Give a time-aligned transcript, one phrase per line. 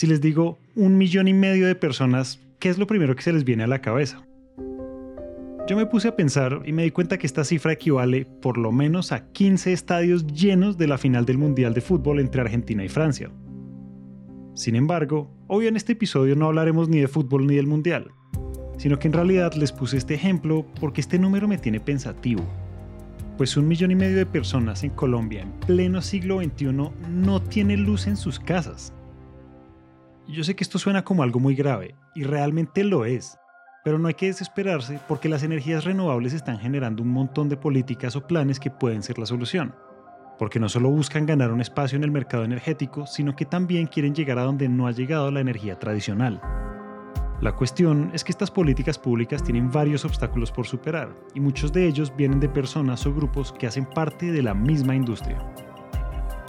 [0.00, 3.34] Si les digo un millón y medio de personas, ¿qué es lo primero que se
[3.34, 4.26] les viene a la cabeza?
[5.68, 8.72] Yo me puse a pensar y me di cuenta que esta cifra equivale por lo
[8.72, 12.88] menos a 15 estadios llenos de la final del Mundial de Fútbol entre Argentina y
[12.88, 13.30] Francia.
[14.54, 18.10] Sin embargo, hoy en este episodio no hablaremos ni de fútbol ni del Mundial,
[18.78, 22.42] sino que en realidad les puse este ejemplo porque este número me tiene pensativo.
[23.36, 26.72] Pues un millón y medio de personas en Colombia en pleno siglo XXI
[27.10, 28.94] no tiene luz en sus casas.
[30.32, 33.36] Yo sé que esto suena como algo muy grave, y realmente lo es,
[33.82, 38.14] pero no hay que desesperarse porque las energías renovables están generando un montón de políticas
[38.14, 39.74] o planes que pueden ser la solución.
[40.38, 44.14] Porque no solo buscan ganar un espacio en el mercado energético, sino que también quieren
[44.14, 46.40] llegar a donde no ha llegado la energía tradicional.
[47.40, 51.88] La cuestión es que estas políticas públicas tienen varios obstáculos por superar, y muchos de
[51.88, 55.44] ellos vienen de personas o grupos que hacen parte de la misma industria.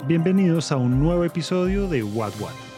[0.06, 2.71] Bienvenidos a un nuevo episodio de What What.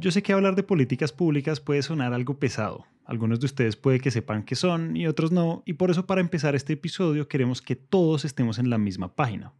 [0.00, 2.86] Yo sé que hablar de políticas públicas puede sonar algo pesado.
[3.04, 6.20] Algunos de ustedes puede que sepan qué son y otros no, y por eso para
[6.20, 9.52] empezar este episodio queremos que todos estemos en la misma página.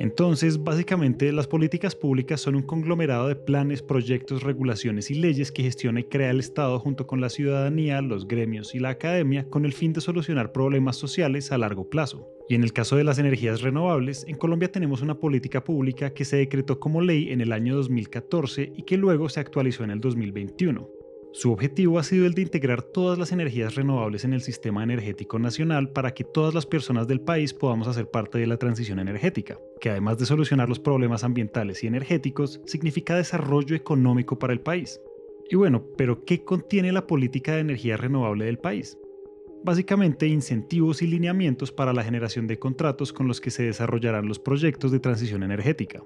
[0.00, 5.62] Entonces, básicamente, las políticas públicas son un conglomerado de planes, proyectos, regulaciones y leyes que
[5.62, 9.66] gestiona y crea el Estado junto con la ciudadanía, los gremios y la academia con
[9.66, 12.26] el fin de solucionar problemas sociales a largo plazo.
[12.48, 16.24] Y en el caso de las energías renovables, en Colombia tenemos una política pública que
[16.24, 20.00] se decretó como ley en el año 2014 y que luego se actualizó en el
[20.00, 20.99] 2021.
[21.32, 25.38] Su objetivo ha sido el de integrar todas las energías renovables en el sistema energético
[25.38, 29.58] nacional para que todas las personas del país podamos hacer parte de la transición energética,
[29.80, 35.00] que además de solucionar los problemas ambientales y energéticos, significa desarrollo económico para el país.
[35.48, 38.98] Y bueno, pero ¿qué contiene la política de energía renovable del país?
[39.62, 44.38] básicamente incentivos y lineamientos para la generación de contratos con los que se desarrollarán los
[44.38, 46.02] proyectos de transición energética.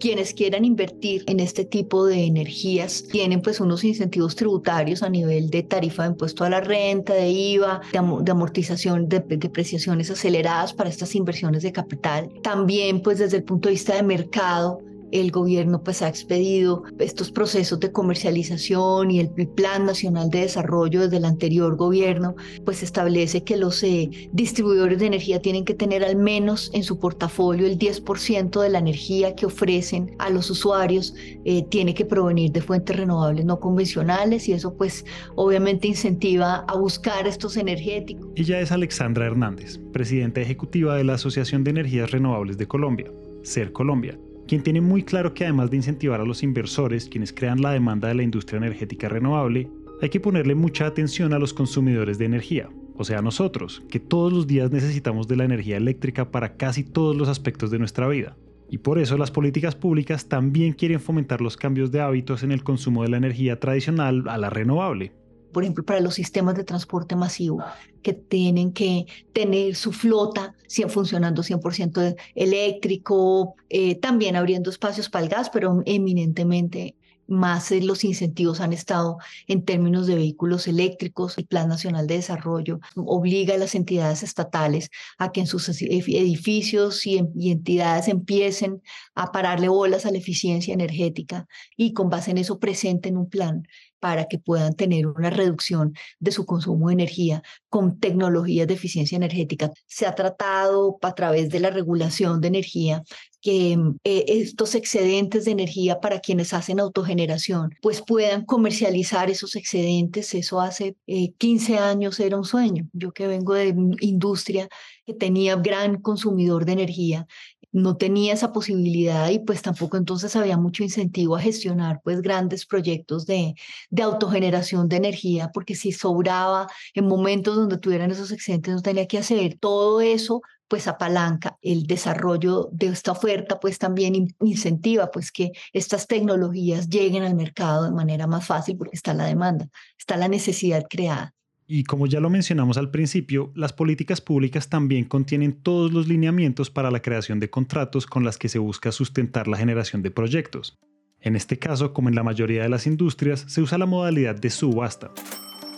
[0.00, 5.50] Quienes quieran invertir en este tipo de energías tienen pues unos incentivos tributarios a nivel
[5.50, 10.88] de tarifa de impuesto a la renta, de IVA, de, amortización, de depreciaciones aceleradas para
[10.88, 12.30] estas inversiones de capital.
[12.42, 14.80] También pues desde el punto de vista de mercado
[15.12, 21.02] el gobierno pues ha expedido estos procesos de comercialización y el Plan Nacional de Desarrollo
[21.02, 22.34] desde el anterior gobierno
[22.64, 26.98] pues establece que los eh, distribuidores de energía tienen que tener al menos en su
[26.98, 32.52] portafolio el 10% de la energía que ofrecen a los usuarios eh, tiene que provenir
[32.52, 35.04] de fuentes renovables no convencionales y eso pues
[35.34, 38.28] obviamente incentiva a buscar estos energéticos.
[38.36, 43.10] Ella es Alexandra Hernández, presidenta ejecutiva de la Asociación de Energías Renovables de Colombia,
[43.42, 44.18] SER Colombia
[44.50, 48.08] quien tiene muy claro que además de incentivar a los inversores, quienes crean la demanda
[48.08, 49.70] de la industria energética renovable,
[50.02, 54.32] hay que ponerle mucha atención a los consumidores de energía, o sea, nosotros, que todos
[54.32, 58.36] los días necesitamos de la energía eléctrica para casi todos los aspectos de nuestra vida.
[58.68, 62.64] Y por eso las políticas públicas también quieren fomentar los cambios de hábitos en el
[62.64, 65.12] consumo de la energía tradicional a la renovable,
[65.52, 67.62] por ejemplo, para los sistemas de transporte masivo,
[68.02, 70.54] que tienen que tener su flota
[70.88, 76.96] funcionando 100% eléctrico, eh, también abriendo espacios para el gas, pero eminentemente
[77.30, 81.38] más los incentivos han estado en términos de vehículos eléctricos.
[81.38, 87.06] El Plan Nacional de Desarrollo obliga a las entidades estatales a que en sus edificios
[87.06, 88.82] y entidades empiecen
[89.14, 91.46] a pararle bolas a la eficiencia energética
[91.76, 93.62] y con base en eso presenten un plan
[94.00, 99.16] para que puedan tener una reducción de su consumo de energía con tecnologías de eficiencia
[99.16, 99.70] energética.
[99.86, 103.02] Se ha tratado a través de la regulación de energía
[103.40, 103.72] que
[104.04, 110.34] eh, estos excedentes de energía para quienes hacen autogeneración, pues puedan comercializar esos excedentes.
[110.34, 112.88] Eso hace 15 eh, años era un sueño.
[112.92, 114.68] Yo que vengo de industria
[115.06, 117.26] que tenía gran consumidor de energía
[117.72, 122.66] no tenía esa posibilidad y pues tampoco entonces había mucho incentivo a gestionar pues grandes
[122.66, 123.54] proyectos de,
[123.90, 129.06] de autogeneración de energía porque si sobraba en momentos donde tuvieran esos excedentes no tenía
[129.06, 135.32] que hacer todo eso pues apalanca el desarrollo de esta oferta, pues también incentiva pues
[135.32, 139.68] que estas tecnologías lleguen al mercado de manera más fácil porque está la demanda,
[139.98, 141.34] está la necesidad creada.
[141.72, 146.68] Y como ya lo mencionamos al principio, las políticas públicas también contienen todos los lineamientos
[146.68, 150.76] para la creación de contratos con las que se busca sustentar la generación de proyectos.
[151.20, 154.50] En este caso, como en la mayoría de las industrias, se usa la modalidad de
[154.50, 155.12] subasta.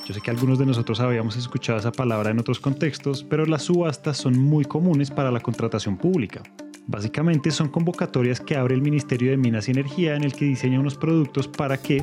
[0.09, 3.65] Yo sé que algunos de nosotros habíamos escuchado esa palabra en otros contextos, pero las
[3.65, 6.43] subastas son muy comunes para la contratación pública.
[6.87, 10.81] Básicamente son convocatorias que abre el Ministerio de Minas y Energía en el que diseña
[10.81, 12.03] unos productos para que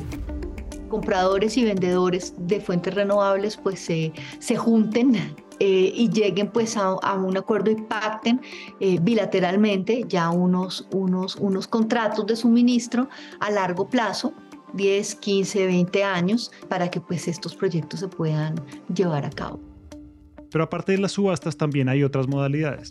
[0.90, 5.16] compradores y vendedores de fuentes renovables pues se, se junten
[5.62, 8.40] eh, y lleguen pues a, un acuerdo y pacten
[8.80, 13.08] eh, bilateralmente ya unos, unos, unos contratos de suministro
[13.40, 14.32] a largo plazo
[14.72, 18.54] 10, 15, 20 años para que pues estos proyectos se puedan
[18.94, 19.60] llevar a cabo.
[20.50, 22.90] Pero aparte de las subastas también hay otras modalidades.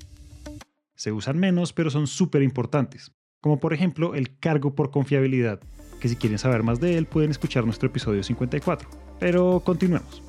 [0.96, 3.12] Se usan menos pero son súper importantes,
[3.42, 5.60] como por ejemplo el cargo por confiabilidad,
[6.00, 8.90] que si quieren saber más de él pueden escuchar nuestro episodio 54.
[9.20, 10.22] Pero continuemos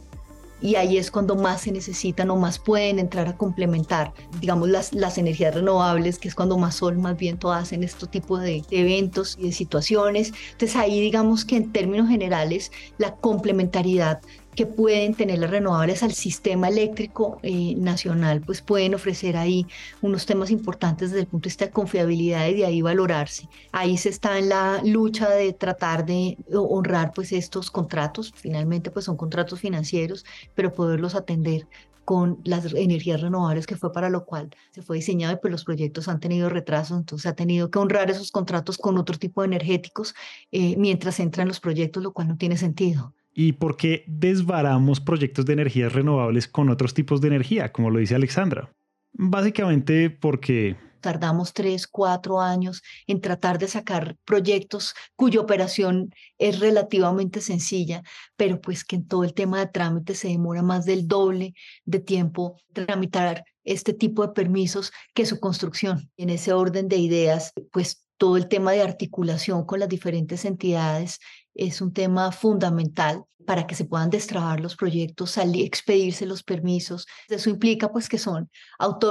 [0.63, 4.93] y ahí es cuando más se necesitan o más pueden entrar a complementar, digamos, las,
[4.93, 9.37] las energías renovables, que es cuando más sol, más viento hacen este tipo de, eventos
[9.39, 10.33] y de situaciones.
[10.53, 14.21] Entonces ahí digamos que en términos generales la complementariedad
[14.55, 19.67] que pueden tener las renovables al sistema eléctrico eh, nacional, pues pueden ofrecer ahí
[20.03, 23.49] unos temas importantes desde el punto de vista de confiabilidad y de ahí valorarse.
[23.73, 29.05] Ahí se está en la lucha de tratar de honrar pues estos contratos, finalmente pues
[29.05, 30.25] son contratos financieros,
[30.55, 31.67] pero poderlos atender
[32.05, 35.65] con las energías renovables, que fue para lo cual se fue diseñado y pues los
[35.65, 39.47] proyectos han tenido retrasos, entonces ha tenido que honrar esos contratos con otro tipo de
[39.47, 40.15] energéticos
[40.51, 43.15] eh, mientras entran los proyectos, lo cual no tiene sentido.
[43.33, 47.99] ¿Y por qué desvaramos proyectos de energías renovables con otros tipos de energía, como lo
[47.99, 48.73] dice Alexandra?
[49.13, 57.41] Básicamente porque tardamos tres, cuatro años en tratar de sacar proyectos cuya operación es relativamente
[57.41, 58.03] sencilla,
[58.37, 61.55] pero pues que en todo el tema de trámite se demora más del doble
[61.85, 66.11] de tiempo tramitar este tipo de permisos que su construcción.
[66.17, 71.21] En ese orden de ideas, pues todo el tema de articulación con las diferentes entidades
[71.55, 77.07] es un tema fundamental para que se puedan destrabar los proyectos, salir, expedirse los permisos.
[77.29, 78.51] Eso implica pues que son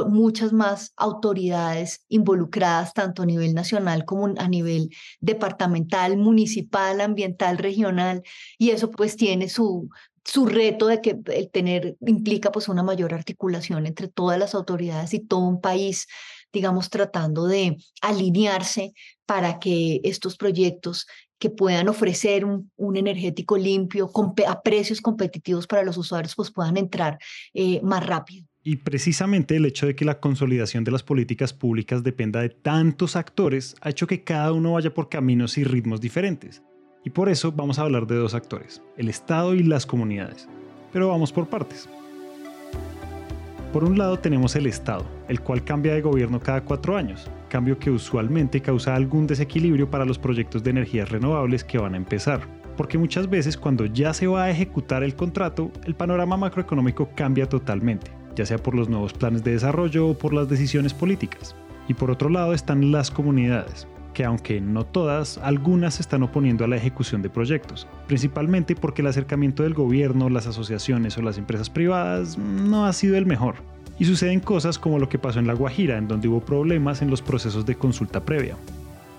[0.07, 4.89] muchas más autoridades involucradas tanto a nivel nacional como a nivel
[5.19, 8.23] departamental, municipal, ambiental, regional
[8.57, 9.89] y eso pues tiene su
[10.25, 15.13] su reto de que el tener implica pues una mayor articulación entre todas las autoridades
[15.13, 16.07] y todo un país
[16.51, 18.93] digamos, tratando de alinearse
[19.25, 21.05] para que estos proyectos
[21.39, 24.11] que puedan ofrecer un, energético limpio
[24.47, 27.17] a precios competitivos para los usuarios, pues puedan entrar
[27.53, 28.45] eh, más rápido.
[28.61, 33.15] Y precisamente el hecho de que la consolidación de las políticas públicas dependa de tantos
[33.15, 36.61] actores ha hecho que cada uno vaya por caminos y ritmos diferentes.
[37.05, 40.49] Y por eso vamos a hablar de dos actores, el Estado y las comunidades.
[40.91, 41.87] Pero vamos por partes.
[43.73, 47.77] Por un lado tenemos el Estado, el cual cambia de gobierno cada cuatro años, cambio
[47.77, 52.41] que usualmente causa algún desequilibrio para los proyectos de energías renovables que van a empezar,
[52.75, 57.47] porque muchas veces cuando ya se va a ejecutar el contrato, el panorama macroeconómico cambia
[57.47, 61.55] totalmente, ya sea por los nuevos planes de desarrollo o por las decisiones políticas.
[61.87, 66.65] Y por otro lado están las comunidades, que aunque no todas, algunas se están oponiendo
[66.65, 71.37] a la ejecución de proyectos, principalmente porque el acercamiento del gobierno, las asociaciones o las
[71.37, 73.55] empresas privadas no ha sido el mejor.
[73.97, 77.09] Y suceden cosas como lo que pasó en La Guajira, en donde hubo problemas en
[77.09, 78.55] los procesos de consulta previa.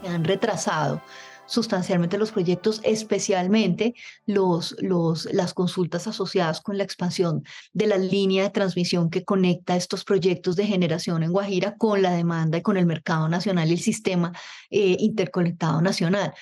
[0.09, 1.03] Han retrasado
[1.51, 3.95] sustancialmente los proyectos, especialmente
[4.25, 7.43] los, los, las consultas asociadas con la expansión
[7.73, 12.13] de la línea de transmisión que conecta estos proyectos de generación en Guajira con la
[12.13, 14.33] demanda y con el mercado nacional y el sistema
[14.71, 16.33] eh, interconectado nacional.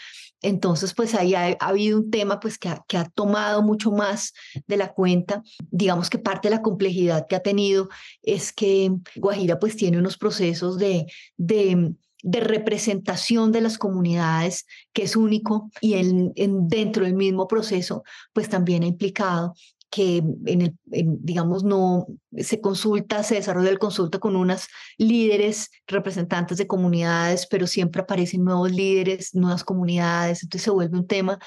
[0.40, 4.34] Entonces, pues ahí ha, habido un tema pues que ha, que ha, tomado mucho más
[4.66, 5.43] de la cuenta.
[5.70, 7.88] Digamos que parte de la complejidad que ha tenido
[8.22, 11.06] es que Guajira pues tiene unos procesos de,
[11.37, 16.32] de de representación de las comunidades que es único y en,
[16.68, 19.54] dentro del mismo proceso pues también ha implicado
[19.90, 22.06] que en el, digamos, no
[22.37, 28.44] se consulta, se desarrolla el consulta con unas líderes, representantes de comunidades, pero siempre aparecen
[28.44, 31.38] nuevos líderes, nuevas comunidades, entonces se vuelve un tema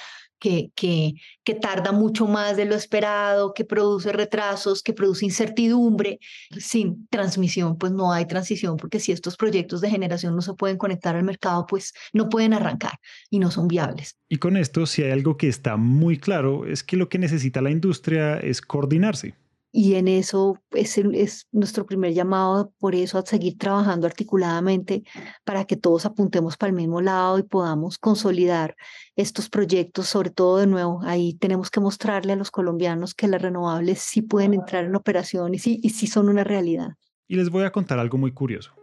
[0.41, 6.19] que, que, que tarda mucho más de lo esperado, que produce retrasos, que produce incertidumbre.
[6.57, 10.77] Sin transmisión, pues no hay transición, porque si estos proyectos de generación no se pueden
[10.77, 12.93] conectar al mercado, pues no pueden arrancar
[13.29, 14.17] y no son viables.
[14.27, 17.61] Y con esto, si hay algo que está muy claro, es que lo que necesita
[17.61, 19.35] la industria es coordinarse
[19.71, 25.03] y en eso es, es, nuestro primer llamado, por eso a seguir trabajando articuladamente
[25.45, 28.75] para que todos apuntemos para el mismo lado y podamos consolidar
[29.15, 33.41] estos proyectos, sobre todo de nuevo, ahí tenemos que mostrarle a los colombianos que las
[33.41, 36.95] renovables sí pueden entrar en operación y sí, y sí son una realidad.
[37.27, 38.73] Y les voy a contar algo muy curioso.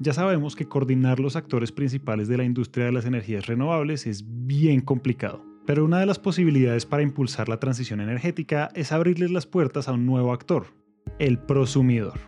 [0.00, 4.24] Ya sabemos que coordinar los actores principales de la industria de las energías renovables es
[4.26, 9.46] bien complicado pero una de las posibilidades para impulsar la transición energética es abrirles las
[9.46, 10.66] puertas a un nuevo actor,
[11.18, 12.18] el prosumidor.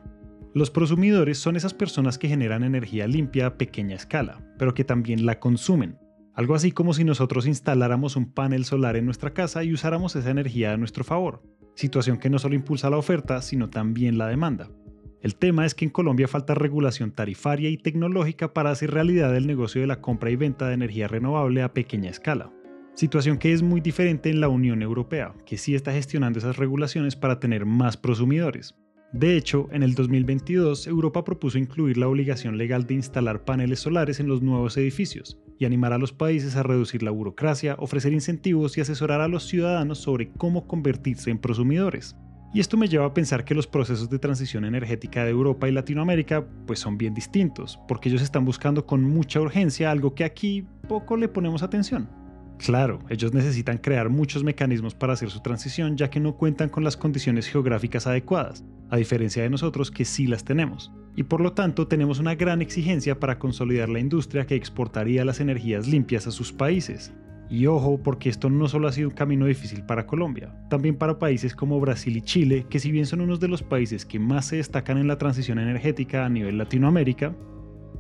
[0.55, 5.27] Los prosumidores son esas personas que generan energía limpia a pequeña escala, pero que también
[5.27, 5.99] la consumen.
[6.33, 10.31] Algo así como si nosotros instaláramos un panel solar en nuestra casa y usáramos esa
[10.31, 11.43] energía a nuestro favor,
[11.75, 14.69] situación que no solo impulsa la oferta, sino también la demanda.
[15.23, 19.47] El tema es que en Colombia falta regulación tarifaria y tecnológica para hacer realidad el
[19.47, 22.53] negocio de la compra y venta de energía renovable a pequeña escala.
[22.95, 27.17] Situación que es muy diferente en la Unión Europea, que sí está gestionando esas regulaciones
[27.17, 28.77] para tener más prosumidores.
[29.13, 34.21] De hecho, en el 2022, Europa propuso incluir la obligación legal de instalar paneles solares
[34.21, 38.79] en los nuevos edificios y animar a los países a reducir la burocracia, ofrecer incentivos
[38.79, 42.15] y asesorar a los ciudadanos sobre cómo convertirse en prosumidores.
[42.53, 45.73] Y esto me lleva a pensar que los procesos de transición energética de Europa y
[45.73, 50.65] Latinoamérica pues son bien distintos, porque ellos están buscando con mucha urgencia algo que aquí
[50.87, 52.09] poco le ponemos atención.
[52.59, 56.85] Claro, ellos necesitan crear muchos mecanismos para hacer su transición ya que no cuentan con
[56.85, 60.93] las condiciones geográficas adecuadas, a diferencia de nosotros que sí las tenemos.
[61.17, 65.41] Y por lo tanto tenemos una gran exigencia para consolidar la industria que exportaría las
[65.41, 67.13] energías limpias a sus países.
[67.51, 71.19] Y ojo, porque esto no solo ha sido un camino difícil para Colombia, también para
[71.19, 74.47] países como Brasil y Chile, que si bien son unos de los países que más
[74.47, 77.35] se destacan en la transición energética a nivel Latinoamérica,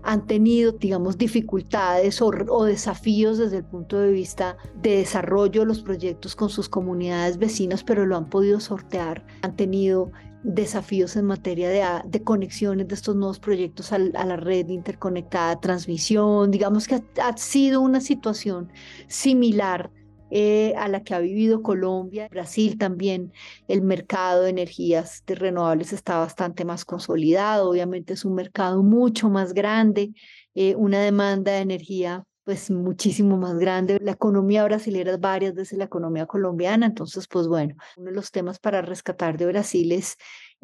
[0.04, 5.82] han tenido, digamos, dificultades o, desafíos desde el punto de vista de desarrollo de los
[5.82, 9.26] proyectos con sus comunidades vecinas, pero lo han podido sortear.
[9.42, 14.68] Han tenido desafíos en materia de, de conexiones de estos nuevos proyectos a, la red
[14.68, 16.50] interconectada, transmisión.
[16.50, 18.70] Digamos que ha sido una situación
[19.08, 19.90] similar
[20.36, 23.32] eh, a la que ha vivido Colombia, Brasil también,
[23.68, 29.30] el mercado de energías de renovables está bastante más consolidado, obviamente es un mercado mucho
[29.30, 30.12] más grande,
[30.56, 33.98] eh, una demanda de energía pues muchísimo más grande.
[34.02, 38.32] La economía brasileña es varias veces la economía colombiana, entonces pues bueno, uno de los
[38.32, 40.16] temas para rescatar de Brasil es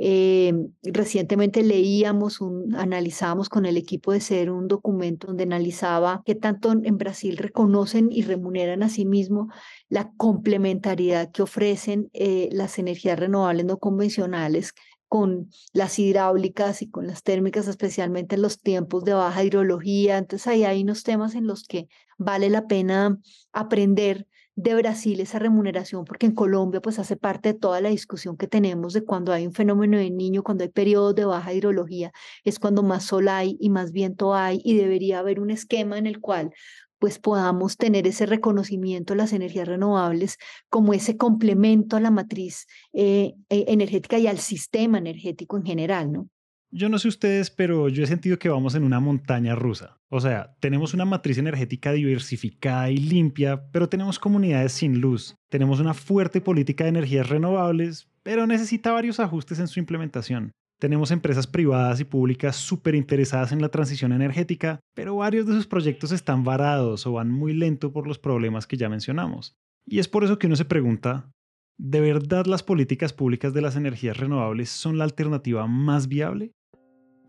[0.03, 6.35] eh, recientemente leíamos, un, analizábamos con el equipo de ser un documento donde analizaba qué
[6.35, 9.49] tanto en Brasil reconocen y remuneran a sí mismo
[9.91, 14.73] la complementariedad que ofrecen eh, las energías renovables no convencionales
[15.07, 20.17] con las hidráulicas y con las térmicas, especialmente en los tiempos de baja hidrología.
[20.17, 23.19] Entonces ahí hay unos temas en los que vale la pena
[23.53, 24.27] aprender
[24.57, 28.47] de Brasil esa remuneración, porque en Colombia pues hace parte de toda la discusión que
[28.47, 32.13] tenemos de cuando hay un fenómeno de niño, cuando hay periodos de baja hidrología,
[32.45, 36.07] es cuando más sol hay y más viento hay y debería haber un esquema en
[36.07, 36.53] el cual
[36.99, 40.37] pues podamos tener ese reconocimiento de las energías renovables
[40.69, 46.13] como ese complemento a la matriz eh, e, energética y al sistema energético en general,
[46.13, 46.29] ¿no?
[46.73, 49.99] Yo no sé ustedes, pero yo he sentido que vamos en una montaña rusa.
[50.09, 55.35] O sea, tenemos una matriz energética diversificada y limpia, pero tenemos comunidades sin luz.
[55.49, 60.53] Tenemos una fuerte política de energías renovables, pero necesita varios ajustes en su implementación.
[60.79, 65.67] Tenemos empresas privadas y públicas súper interesadas en la transición energética, pero varios de sus
[65.67, 69.55] proyectos están varados o van muy lento por los problemas que ya mencionamos.
[69.87, 71.31] Y es por eso que uno se pregunta,
[71.79, 76.53] ¿de verdad las políticas públicas de las energías renovables son la alternativa más viable?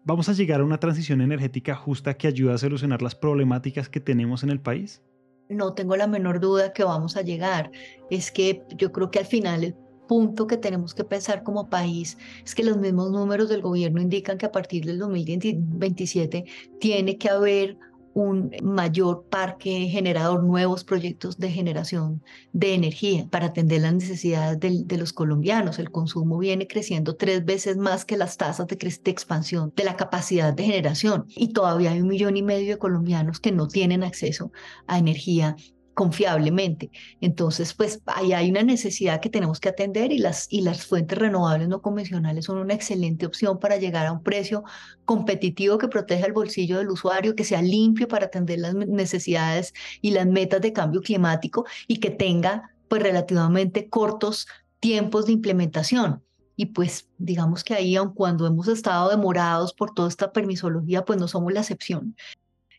[0.03, 4.00] ¿Vamos a llegar a una transición energética justa que ayude a solucionar las problemáticas que
[4.00, 5.03] tenemos en el país?
[5.48, 7.72] No tengo la menor duda que vamos a llegar.
[8.10, 9.75] Es que yo creo que al final el
[10.08, 14.39] punto que tenemos que pensar como país es que los mismos números del gobierno indican
[14.39, 16.46] que a partir del 2027
[16.79, 17.77] tiene que haber
[18.13, 24.84] un mayor parque generador, nuevos proyectos de generación de energía para atender las necesidades de,
[24.86, 25.80] de los colombianos.
[25.80, 29.96] El consumo viene creciendo tres veces más que las tasas de, de, expansión de la
[29.96, 34.03] capacidad de generación y todavía hay un millón y medio de colombianos que no tienen
[34.03, 34.51] acceso
[34.88, 35.56] a energía
[36.01, 36.89] confiablemente.
[37.22, 41.15] Entonces, pues ahí hay una necesidad que tenemos que atender y las, y las fuentes
[41.15, 44.63] renovables no convencionales son una excelente opción para llegar a un precio
[45.05, 50.10] competitivo que proteja el bolsillo del usuario, que sea limpio para atender las necesidades y
[50.10, 54.48] las metas de cambio climático y que tenga pues relativamente cortos
[54.79, 56.24] tiempos de implementación.
[56.55, 61.20] Y pues digamos que ahí, aun cuando hemos estado demorados por toda esta permisología, pues
[61.20, 62.15] no somos la excepción.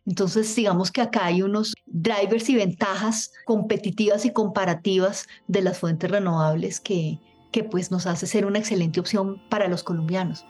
[0.06, 6.10] Entonces, digamos que acá hay unos drivers y ventajas competitivas y comparativas de las fuentes
[6.10, 7.18] renovables que,
[7.52, 10.44] que pues nos hace ser una excelente opción para los colombianos.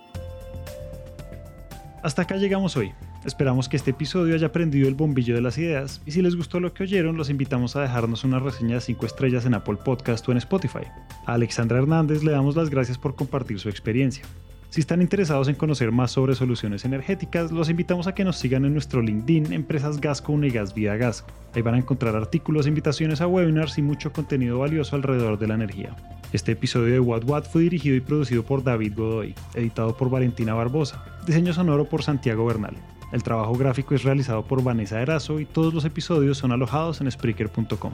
[2.03, 2.93] Hasta acá llegamos hoy.
[3.25, 6.59] Esperamos que este episodio haya prendido el bombillo de las ideas y si les gustó
[6.59, 10.29] lo que oyeron, los invitamos a dejarnos una reseña de 5 estrellas en Apple Podcast
[10.29, 10.87] o en Spotify.
[11.27, 14.25] A Alexandra Hernández le damos las gracias por compartir su experiencia.
[14.73, 18.64] Si están interesados en conocer más sobre soluciones energéticas, los invitamos a que nos sigan
[18.64, 21.26] en nuestro LinkedIn Empresas Gasco Gas Vida Gas.
[21.55, 25.57] Ahí van a encontrar artículos, invitaciones a webinars y mucho contenido valioso alrededor de la
[25.57, 25.95] energía.
[26.33, 30.55] Este episodio de What What fue dirigido y producido por David Godoy, editado por Valentina
[30.55, 32.75] Barbosa, diseño sonoro por Santiago Bernal.
[33.12, 37.11] El trabajo gráfico es realizado por Vanessa Erazo y todos los episodios son alojados en
[37.11, 37.93] Spreaker.com.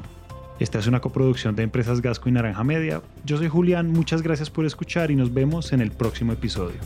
[0.59, 3.01] Esta es una coproducción de Empresas Gasco y Naranja Media.
[3.25, 6.79] Yo soy Julián, muchas gracias por escuchar y nos vemos en el próximo episodio.